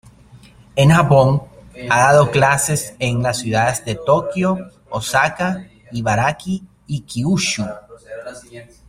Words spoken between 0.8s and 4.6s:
Japón, ha dado clases en las ciudades de Tokio,